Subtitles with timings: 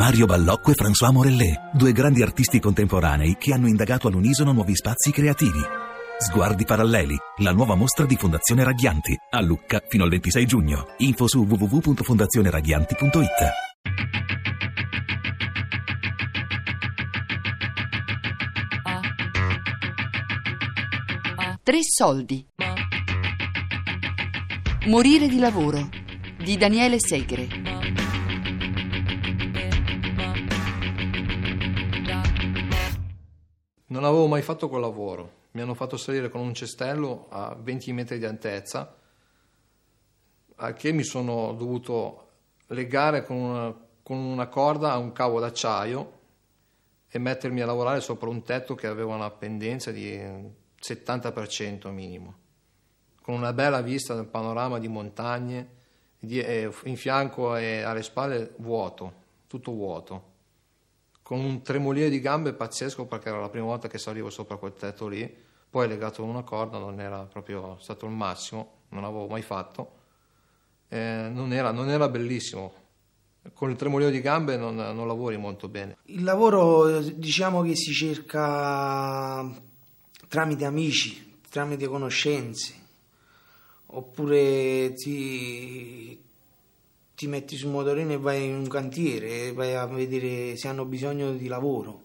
[0.00, 5.10] Mario Ballocco e François Morellet, due grandi artisti contemporanei che hanno indagato all'unisono nuovi spazi
[5.10, 5.60] creativi.
[6.16, 10.94] Sguardi paralleli, la nuova mostra di Fondazione Raghianti, a Lucca fino al 26 giugno.
[10.96, 13.28] Info su www.fondazioneraghianti.it.
[21.62, 22.46] Tre soldi.
[24.86, 25.90] Morire di lavoro
[26.42, 27.69] di Daniele Segre.
[33.90, 35.38] Non avevo mai fatto quel lavoro.
[35.52, 38.96] Mi hanno fatto salire con un cestello a 20 metri di altezza,
[40.56, 42.28] al che mi sono dovuto
[42.68, 46.18] legare con una, con una corda a un cavo d'acciaio
[47.08, 50.16] e mettermi a lavorare sopra un tetto che aveva una pendenza di
[50.80, 52.34] 70% minimo,
[53.22, 55.78] con una bella vista del panorama di montagne,
[56.20, 59.12] in fianco e alle spalle vuoto,
[59.48, 60.29] tutto vuoto,
[61.30, 64.72] con un tremolio di gambe pazzesco perché era la prima volta che salivo sopra quel
[64.72, 65.32] tetto lì,
[65.70, 69.92] poi legato a una corda non era proprio stato il massimo, non l'avevo mai fatto,
[70.88, 72.72] eh, non, era, non, era, bellissimo.
[73.54, 75.98] Con il tremolio di gambe non, non lavori molto bene.
[76.06, 79.48] Il lavoro diciamo che si cerca
[80.26, 82.74] tramite amici, tramite conoscenze,
[83.86, 86.20] oppure ti,
[87.20, 90.86] ti metti sul motorino e vai in un cantiere e vai a vedere se hanno
[90.86, 92.04] bisogno di lavoro.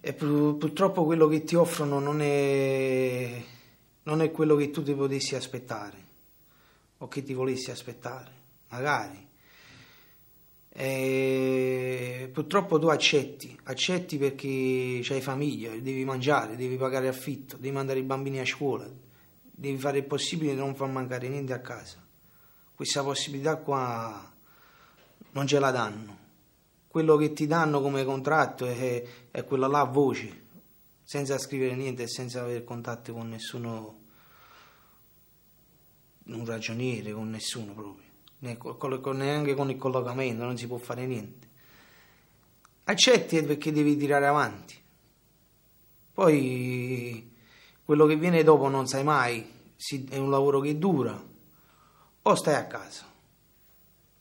[0.00, 3.42] E purtroppo quello che ti offrono non è,
[4.04, 6.06] non è quello che tu ti potessi aspettare
[6.96, 8.32] o che ti volessi aspettare,
[8.70, 9.28] magari.
[10.70, 17.98] E purtroppo tu accetti, accetti perché hai famiglia, devi mangiare, devi pagare affitto, devi mandare
[17.98, 18.90] i bambini a scuola,
[19.42, 22.06] devi fare il possibile di non far mancare niente a casa.
[22.78, 24.32] Questa possibilità qua
[25.32, 26.16] non ce la danno.
[26.86, 30.44] Quello che ti danno come contratto è, è quella là a voce,
[31.02, 33.98] senza scrivere niente senza avere contatto con nessuno,
[36.26, 38.06] un ragioniere, con nessuno proprio
[38.38, 41.48] neanche con il collocamento, non si può fare niente.
[42.84, 44.76] Accetti perché devi tirare avanti.
[46.12, 47.28] Poi
[47.84, 49.44] quello che viene dopo non sai mai,
[50.10, 51.27] è un lavoro che dura,
[52.22, 53.04] o stai a casa.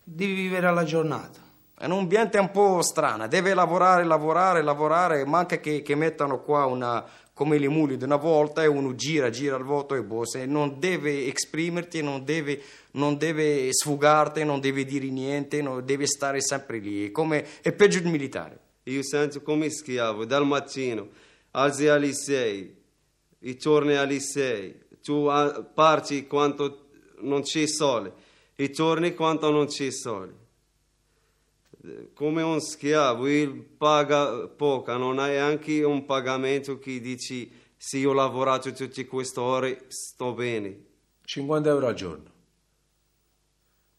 [0.03, 1.45] Devi vivere alla giornata.
[1.79, 6.65] È un ambiente un po' strano, deve lavorare, lavorare, lavorare, manca che, che mettano qua
[6.65, 10.25] una, come le muli di una volta e uno gira, gira il voto e boh,
[10.25, 12.59] se non deve esprimerti, non deve,
[12.93, 17.99] non deve sfogarti, non deve dire niente, non deve stare sempre lì, come, è peggio
[17.99, 18.59] il militare.
[18.85, 21.09] Io sento come schiavo, dal mattino,
[21.51, 22.75] alzi alle 6,
[23.39, 25.29] e torni alle 6, tu
[25.75, 26.86] parti quando
[27.19, 28.13] non c'è sole,
[28.55, 30.45] e torni quando non c'è sole
[32.13, 38.11] come un schiavo, il paga poco, non hai anche un pagamento che dici se io
[38.11, 40.85] ho lavorato tutte queste ore sto bene.
[41.23, 42.35] 50 euro al giorno.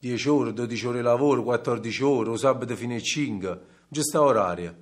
[0.00, 4.22] 10 ore, 12 ore di lavoro, 14 ore, sabato fino a 5, non c'è sta
[4.22, 4.76] orario.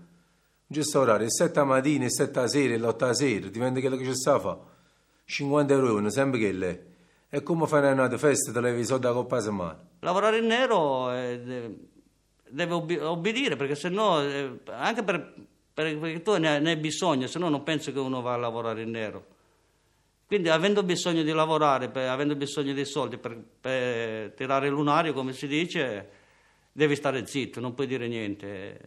[0.69, 3.81] Non c'è sta orario, 7 mattina, e 7 a sera, e 8 a sera, dipende
[3.81, 4.59] da quello che c'è sta a fare.
[5.25, 6.79] 50 euro, sempre che lei.
[7.37, 9.79] È come fare una festa, te levi i soldi a coppa settimana.
[9.99, 11.39] Lavorare in nero è
[12.49, 15.35] deve obbe- obbedire perché se no, eh, anche per,
[15.75, 18.37] per, perché tu ne, ne hai bisogno, se no non penso che uno va a
[18.39, 19.27] lavorare in nero.
[20.27, 25.13] Quindi avendo bisogno di lavorare, per, avendo bisogno dei soldi per, per, tirare il lunario,
[25.13, 26.09] come si dice,
[26.73, 28.81] devi stare zitto, non puoi dire niente.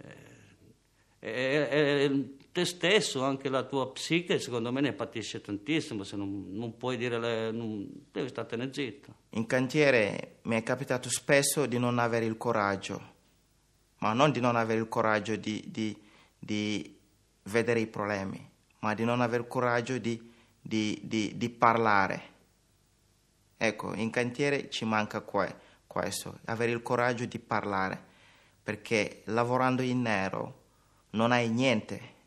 [1.19, 6.15] E, e, e te stesso, anche la tua psiche, secondo me ne patisce tantissimo se
[6.15, 9.13] non, non puoi dire, le, non, devi startene zitto.
[9.31, 13.17] In cantiere mi è capitato spesso di non avere il coraggio
[13.99, 15.97] ma non di non avere il coraggio di, di,
[16.37, 16.97] di
[17.43, 18.49] vedere i problemi,
[18.79, 20.31] ma di non avere il coraggio di,
[20.61, 22.27] di parlare.
[23.57, 28.01] Ecco, in cantiere ci manca questo, avere il coraggio di parlare,
[28.63, 30.57] perché lavorando in nero
[31.11, 32.17] non hai niente,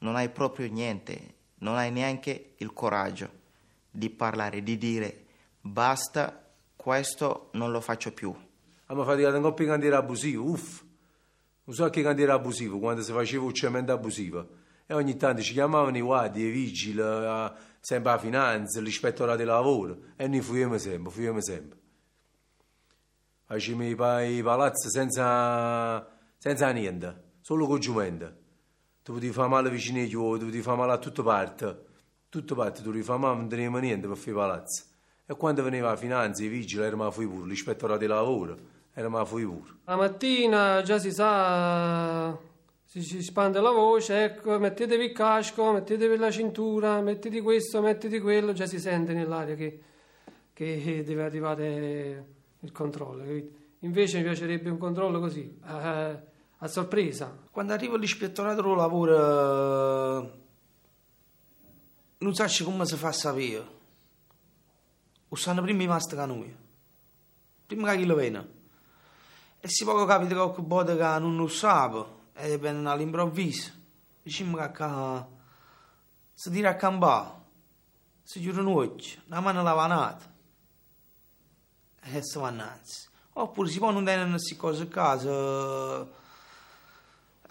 [0.00, 3.38] non hai proprio niente, non hai neanche il coraggio
[3.90, 5.24] di parlare, di dire
[5.60, 8.34] basta, questo non lo faccio più.
[8.86, 10.82] Abbiamo fatto un coppia cantiere abusivo, uff.
[11.64, 14.48] Lo so che era abusivo, quando si faceva il cemento abusivo.
[14.86, 17.00] E ogni tanto ci chiamavano i guardi, i vigili,
[17.78, 19.98] sempre la finanza, l'ispettorato del lavoro.
[20.16, 21.78] E noi fuiamo sempre, fuiamo sempre.
[23.44, 26.08] Facevamo i, i palazzi senza,
[26.38, 28.39] senza niente, solo con giumento.
[29.10, 31.66] Tu potevi fare male vicino agli uomini, tu potevi fare male a tutte parti.
[32.28, 34.84] Tutte parti tu potevi fare male, non tenevamo niente per fare i palazzi.
[35.26, 38.56] E quando veniva la finanza, i vigili, eravamo fuori pure, l'ispettorato del lavoro
[38.94, 39.78] era ma fui pure.
[39.86, 42.38] La mattina già si sa,
[42.84, 48.20] si, si spande la voce, ecco, mettetevi il casco, mettetevi la cintura, mettete questo, mettete
[48.20, 49.80] quello, già si sente nell'aria che,
[50.52, 52.26] che deve arrivare
[52.60, 53.24] il controllo.
[53.80, 56.16] Invece mi piacerebbe un controllo così, a,
[56.62, 57.34] a sorpresa.
[57.50, 60.38] Quando arriva l'ispettorato del lavoro,
[62.18, 63.78] non sa come si fa a sapere.
[65.28, 66.54] O sanno prima i masti noi.
[67.66, 68.58] Prima che chi lo viene.
[69.60, 73.70] E si può capire qualche volta che non lo sa, e viene all'improvviso.
[74.22, 75.24] Diciamo che
[76.34, 77.30] si tira a campare,
[78.22, 80.28] si un occhio, una mano lavanata.
[82.02, 83.08] E si va innanzi.
[83.34, 86.18] Oppure si può non tenere queste cose a casa.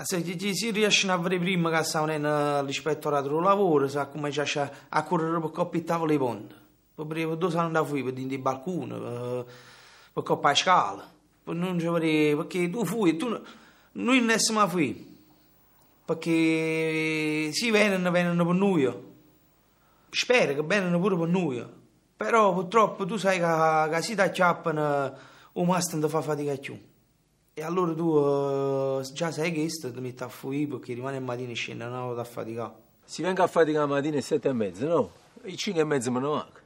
[0.01, 4.29] Se ci si riesce a vedere prima che sta venendo l'ispettorato del lavoro, sa come
[4.29, 6.55] c'è a correre per coppia tavole di ponte.
[6.95, 9.45] Per due sanno da fuori, per dentro il balcone,
[10.13, 11.05] per, coppia scala.
[11.43, 13.27] Per non ci vedere, perché tu fui, tu
[13.91, 15.17] noi non siamo qui.
[16.05, 18.93] Perché si vengono, vengono per noi.
[20.11, 21.65] Spero che vengano pure per noi.
[22.15, 25.13] Però purtroppo tu sai che, che si ti acciappano,
[25.51, 26.79] o mastro non ti fa fatica più.
[27.59, 31.51] E allora tu uh, già sai questo, ti metti a fuori perché rimane il mattino
[31.51, 32.71] e scende una volta a faticare.
[33.03, 35.11] Si venga a faticare la mattina alle sette e mezza, no?
[35.43, 36.61] E cinque e mezza me ne manca.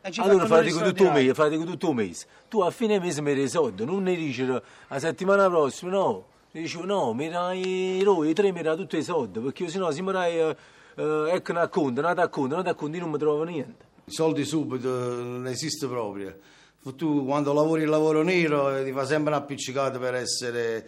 [0.00, 2.26] E ci Allora fatico le tutto il mese, fatico tutto il mese.
[2.48, 4.62] Tu a fine mese mi soldi, non ne dici la
[4.98, 6.24] settimana prossima, no.
[6.52, 9.90] Dici no, mi dai i roi, i tre mi dai tutti i soldi, perché sennò
[9.90, 10.56] se mi dai eh,
[10.94, 13.84] eh, ecco un acconto, un acconto, un acconto, io non mi trovo niente.
[14.06, 16.34] I soldi subito non esiste proprio.
[16.82, 20.86] Tu quando lavori il lavoro nero eh, ti fa sempre una appiccicata per essere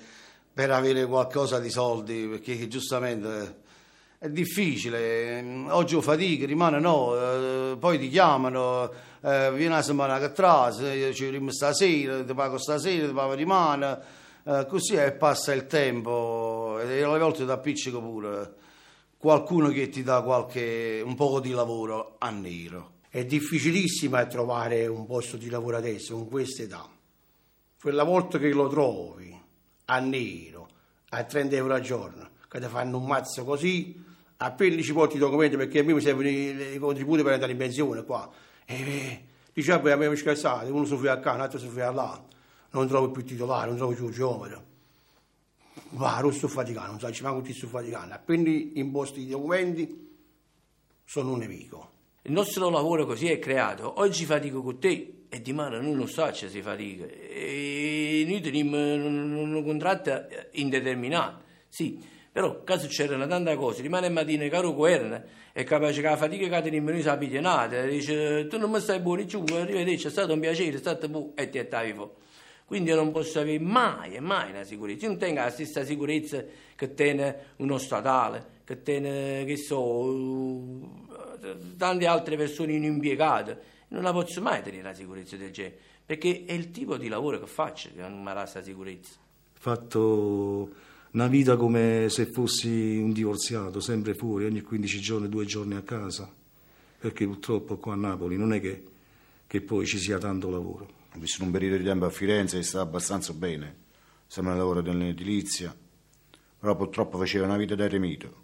[0.53, 3.61] per avere qualcosa di soldi, perché giustamente
[4.19, 5.43] è difficile.
[5.69, 8.91] Oggi ho fatica, rimane no, eh, poi ti chiamano,
[9.23, 13.33] eh, vieni una settimana che tra, se ci rimane stasera, ti pago stasera, ti pago
[13.33, 13.99] rimane,
[14.45, 18.55] eh, così e passa il tempo e alle volte ti appiccica pure
[19.17, 22.92] qualcuno che ti dà qualche, un poco di lavoro a nero.
[23.15, 26.89] È difficilissimo trovare un posto di lavoro adesso con questa età.
[27.79, 29.39] Quella volta che lo trovi
[29.85, 30.71] a nero,
[31.11, 34.03] a 30 euro al giorno, che ti fanno un mazzo così,
[34.39, 37.59] appena ci porti i documenti perché a me mi servono i, contributi per andare in
[37.59, 38.33] pensione qua.
[38.65, 41.69] E eh, dice, vabbè, a me mi scherzate, uno si fa qua, un altro si
[41.69, 42.25] fa là,
[42.71, 44.65] non trovo più titolare, non trovo più giovane.
[45.91, 48.15] Va, non sto faticando, non so, ci manco ti sto faticando.
[48.15, 50.17] Appena imposti i documenti,
[51.05, 51.91] sono un nemico.
[52.25, 54.01] Il nostro lavoro così è creato.
[54.01, 57.05] Oggi fatico con te e domani noi non so se si fatica.
[57.05, 61.43] E noi teniamo un, contratto indeterminato.
[61.67, 65.21] Sì, però caso c'erano tante cose, rimane mattina caro governo
[65.53, 67.83] è capace che la fatica che teniamo noi sia pigliata.
[67.87, 71.33] Dice tu non mi stai buono giù, arrivederci, è stato un piacere, è stato buono
[71.35, 72.11] e ti attavi fuori.
[72.65, 75.05] Quindi io non posso avere mai e mai una sicurezza.
[75.05, 76.43] Io non tengo la stessa sicurezza
[76.75, 79.81] che tiene uno statale, che tiene, che so,
[81.77, 83.71] tante altre persone impiegate.
[83.89, 87.39] Non la posso mai tenere la sicurezza del genere, perché è il tipo di lavoro
[87.39, 89.19] che faccio che non mi dà questa sicurezza.
[89.53, 90.71] fatto
[91.13, 95.83] una vita come se fossi un divorziato, sempre fuori, ogni 15 giorni, due giorni a
[95.83, 96.33] casa,
[96.99, 98.85] perché purtroppo qua a Napoli non è che,
[99.47, 101.01] che poi ci sia tanto lavoro.
[101.15, 103.77] Ho vissuto un periodo di tempo a Firenze e stava abbastanza bene,
[104.27, 105.77] sempre nel lavoro dell'edilizia,
[106.59, 108.42] però purtroppo faceva una vita da eremito.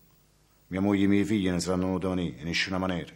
[0.68, 3.12] Mia moglie e i miei figli non saranno venire in nessuna maniera.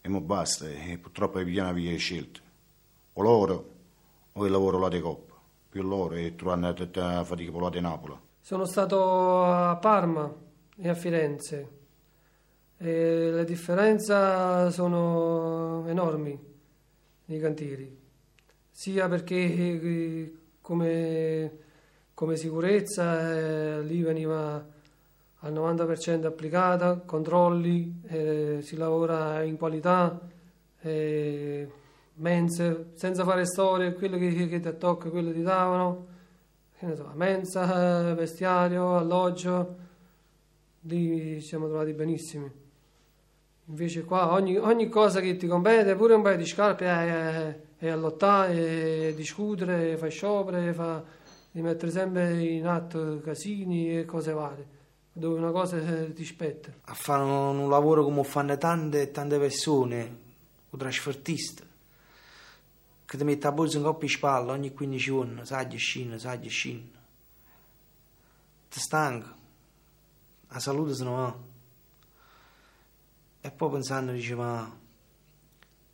[0.00, 2.40] E mo basta, e purtroppo è piena via scelte.
[3.14, 3.70] O loro
[4.32, 5.34] o il lavoro là di coppa.
[5.68, 8.18] Più loro e trovare tutta fatica per là di Napoli.
[8.40, 10.32] Sono stato a Parma
[10.76, 11.82] e a Firenze
[12.76, 16.38] e le differenze sono enormi
[17.26, 17.96] nei cantieri,
[18.70, 21.58] sia perché eh, come,
[22.12, 24.72] come sicurezza eh, lì veniva
[25.44, 30.18] al 90% applicata, controlli, eh, si lavora in qualità,
[30.80, 31.68] eh,
[32.14, 36.06] mense, senza fare storie, quello che, che ti tocca, quello ti davano,
[36.78, 39.76] so, mensa, vestiario, alloggio,
[40.82, 42.50] lì ci siamo trovati benissimi.
[43.66, 47.58] Invece qua ogni, ogni cosa che ti compete, pure un paio di scarpe, è, è,
[47.78, 51.02] è a lottare, è discutere, fa sciopere, fa,
[51.50, 54.66] di mettere sempre in atto casini e cose varie,
[55.16, 56.72] dove una cosa eh, ti spetta.
[56.86, 60.18] A fare un, un lavoro come fanno tante e tante persone,
[60.70, 61.62] un trasportista,
[63.06, 66.18] che ti mette a bolsa in coppia in spalla ogni 15 giorni, saggi e scina,
[66.18, 66.82] saggi e scina.
[68.68, 69.36] Ti stanca,
[70.48, 71.36] la salute se ne va.
[73.40, 74.78] E poi pensando dice, ma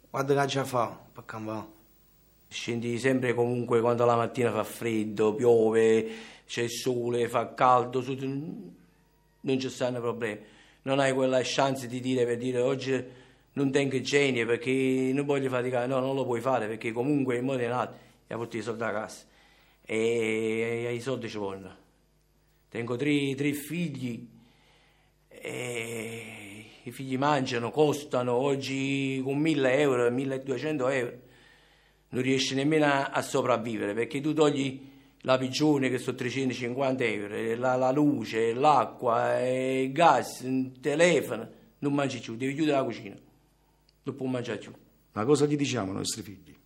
[0.09, 1.79] guarda che già fa per cambiare.
[2.49, 6.11] Scendi sempre comunque quando la mattina fa freddo, piove,
[6.47, 8.01] c'è il sole, fa caldo,
[9.43, 10.41] non ci stanno problemi.
[10.83, 13.05] Non hai quella chance di dire per dire oggi
[13.53, 17.43] non tengo genio perché non voglio faticare, no, non lo puoi fare perché comunque il
[17.43, 19.25] modo è nato e ha portato i soldi a casa
[19.85, 21.77] e, e i soldi ci vogliono.
[22.69, 24.29] Tengo tre, tre figli
[25.29, 31.29] e i figli mangiano, costano, oggi con 1000 euro, 1200 euro
[32.11, 34.90] non riesci nemmeno a, a sopravvivere perché tu togli
[35.23, 41.49] la pigione che sono 350 euro, la, la luce, l'acqua, il gas, il telefono,
[41.79, 43.17] non mangi più, devi chiudere la cucina,
[44.03, 44.73] non puoi mangiare più.
[45.13, 46.57] Ma cosa gli diciamo ai nostri figli?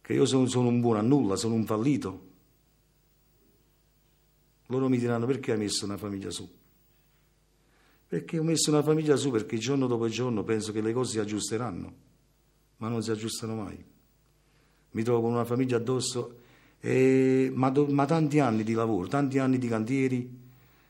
[0.00, 2.30] Che io sono, sono un buono a nulla, sono un fallito?
[4.66, 6.50] Loro mi diranno perché hai messo una famiglia su?
[8.08, 11.18] Perché ho messo una famiglia su perché giorno dopo giorno penso che le cose si
[11.18, 11.94] aggiusteranno,
[12.78, 13.84] ma non si aggiustano mai.
[14.90, 16.40] Mi trovo con una famiglia addosso,
[16.84, 20.40] e, ma, ma tanti anni di lavoro, tanti anni di cantieri.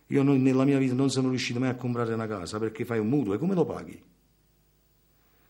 [0.06, 2.98] Io non, nella mia vita non sono riuscito mai a comprare una casa perché fai
[2.98, 4.02] un mutuo e come lo paghi?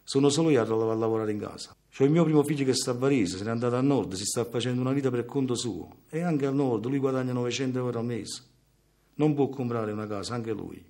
[0.03, 1.77] Sono solo io a, a lavorare in casa.
[1.97, 4.25] C'ho il mio primo figlio che sta a Varese, se n'è andato al nord, si
[4.25, 5.89] sta facendo una vita per conto suo.
[6.11, 8.43] E anche al nord lui guadagna 900 euro al mese.
[9.15, 10.85] Non può comprare una casa, anche lui.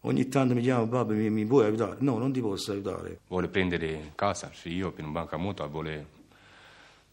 [0.00, 1.98] Ogni tanto mi chiama, babbo, mi, mi puoi aiutare?
[2.00, 3.20] No, non ti posso aiutare.
[3.28, 6.16] Vuole prendere casa, sì, io per un banca mutua vuole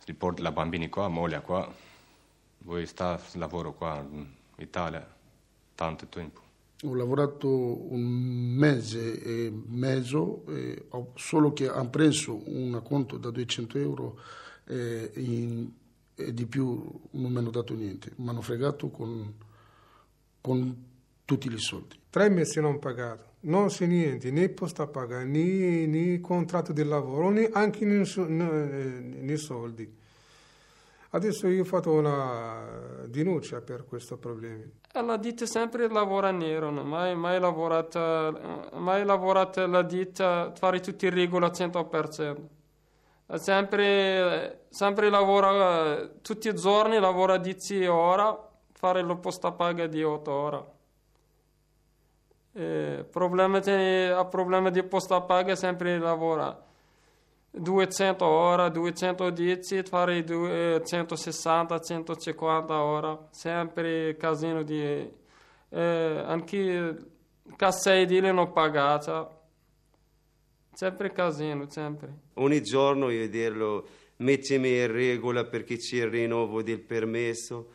[0.06, 1.74] riportare la bambina qua, moglie qua.
[2.60, 4.26] Vuoi stare lavoro qua in
[4.58, 5.06] Italia
[5.76, 6.42] tanto tempo.
[6.84, 13.30] Ho lavorato un mese e mezzo, e ho, solo che hanno preso un conto da
[13.30, 14.20] 200 euro
[14.66, 15.72] e, in,
[16.16, 18.12] e di più non mi hanno dato niente.
[18.18, 19.34] Mi hanno fregato con,
[20.42, 20.84] con
[21.24, 21.98] tutti i soldi.
[22.16, 27.30] Tre mesi non pagato, non c'è niente, né posta paga, né, né contratto di lavoro,
[27.30, 29.94] né anche né, né, soldi.
[31.10, 34.64] Adesso io ho fatto una denuncia per questo problema.
[34.94, 41.08] La ditta sempre lavora nero, non mai, mai lavorata, mai lavorata la ditta, fare tutti
[41.08, 42.38] i regoli al 100%.
[43.34, 48.38] Sempre, sempre lavora, tutti i giorni lavora 10 ore,
[48.72, 50.74] fare la posta paga di 8 ore.
[52.58, 56.58] Eh, problema di, a problema di posta paga sempre lavora
[57.52, 65.12] 200 ore, 210, fare 160, 150 ore, sempre casino di...
[65.70, 66.98] Eh, anche
[67.58, 69.30] cassa edile non pagata,
[70.74, 72.14] sempre casino, sempre.
[72.36, 77.70] Ogni giorno io dirlo, mettimi in regola perché c'è il rinnovo del permesso,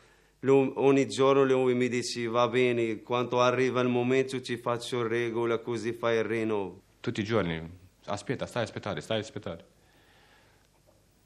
[0.47, 5.93] ogni giorno lui mi dice va bene, quando arriva il momento ci faccio regola così
[5.93, 6.81] fai il rinnovo.
[7.01, 7.61] Tutti i giorni,
[8.07, 9.65] aspetta, stai a aspettare, stai a aspettare.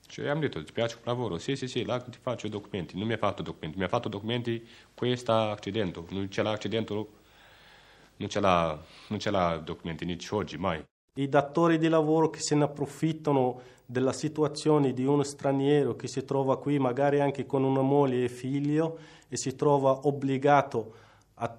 [0.07, 1.39] Cioè, abbiamo detto, ti piace il lavoro?
[1.39, 2.97] Sì, sì, sì, là ti faccio i documenti.
[2.97, 8.29] Non mi ha fatto documenti, mi ha fatto documenti, questo accidente, non c'è l'accidente, non
[8.29, 10.85] ce l'ha, non ce l'ha documenti, né oggi, mai.
[11.17, 16.25] I datori di lavoro che se ne approfittano della situazione di uno straniero che si
[16.25, 18.99] trova qui magari anche con una moglie e figlio
[19.29, 20.95] e si trova obbligato
[21.35, 21.55] a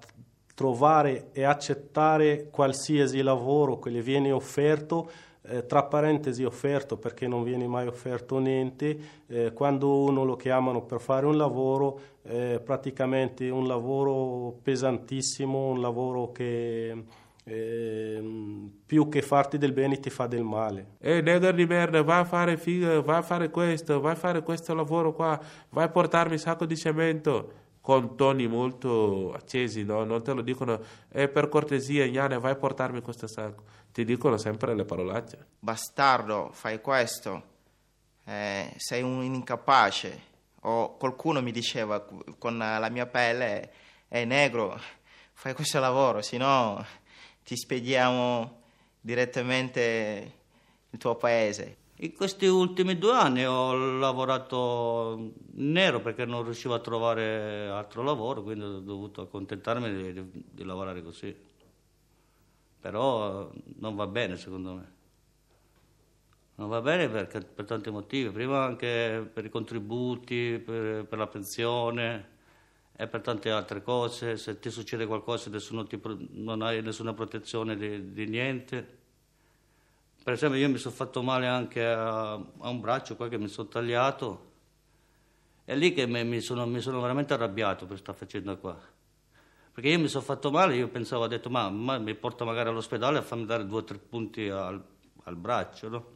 [0.54, 5.10] trovare e accettare qualsiasi lavoro che gli viene offerto,
[5.42, 10.82] eh, tra parentesi offerto perché non viene mai offerto niente, eh, quando uno lo chiamano
[10.82, 17.04] per fare un lavoro, eh, praticamente un lavoro pesantissimo, un lavoro che
[17.48, 18.20] eh,
[18.84, 20.96] più che farti del bene ti fa del male.
[20.98, 24.42] Ehi, negro di merda, vai a fare figa, vai a fare questo, vai a fare
[24.42, 27.64] questo lavoro qua, vai a portarmi un sacco di cemento.
[27.80, 30.02] Con toni molto accesi, no?
[30.02, 33.62] Non te lo dicono, eh, per cortesia, Iane, vai a portarmi questo sacco.
[33.92, 35.46] Ti dicono sempre le parolacce.
[35.60, 37.42] Bastardo, fai questo,
[38.24, 40.20] eh, sei un incapace.
[40.62, 42.04] O qualcuno mi diceva
[42.38, 43.70] con la mia pelle,
[44.08, 44.76] è negro,
[45.32, 46.84] fai questo lavoro, se no
[47.46, 48.62] ti spediamo
[49.00, 50.32] direttamente
[50.90, 51.76] il tuo paese.
[51.98, 58.42] In questi ultimi due anni ho lavorato nero perché non riuscivo a trovare altro lavoro,
[58.42, 61.34] quindi ho dovuto accontentarmi di, di, di lavorare così.
[62.80, 64.94] Però non va bene secondo me.
[66.56, 71.28] Non va bene perché, per tanti motivi, prima anche per i contributi, per, per la
[71.28, 72.34] pensione
[72.96, 74.36] e per tante altre cose.
[74.36, 76.00] Se ti succede qualcosa ti,
[76.32, 79.04] non hai nessuna protezione di, di niente.
[80.22, 83.48] Per esempio io mi sono fatto male anche a, a un braccio qua che mi
[83.48, 84.54] sono tagliato.
[85.64, 88.76] È lì che mi, sono, mi sono, veramente arrabbiato per questa faccenda qua.
[89.72, 92.70] Perché io mi sono fatto male, io pensavo, ho detto, ma, ma mi porta magari
[92.70, 94.82] all'ospedale a farmi dare due o tre punti al,
[95.24, 96.14] al braccio, no?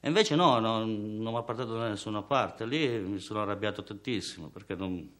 [0.00, 2.66] E invece no, no non mi ha portato da nessuna parte.
[2.66, 5.10] Lì mi sono arrabbiato tantissimo perché non...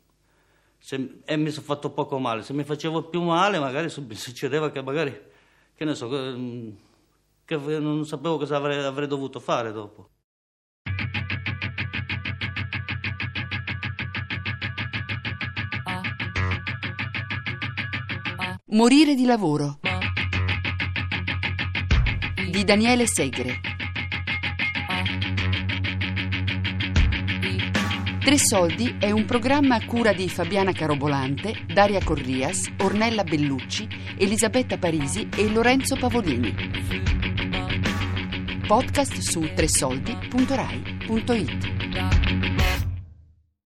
[0.85, 2.43] Se, e mi sono fatto poco male.
[2.43, 5.19] Se mi facevo più male, magari succedeva che magari,
[5.75, 6.77] che ne so, che,
[7.47, 10.11] che non sapevo cosa avrei, avrei dovuto fare dopo.
[18.67, 19.79] Morire di lavoro
[22.51, 23.74] di Daniele Segre.
[28.25, 34.79] Tre soldi è un programma a cura di Fabiana Carobolante, Daria Corrias, Ornella Bellucci, Elisabetta
[34.79, 36.55] Parisi e Lorenzo Pavolini.
[38.67, 41.74] Podcast su tresoldi.rai.it